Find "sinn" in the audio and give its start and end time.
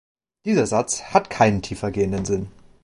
2.25-2.49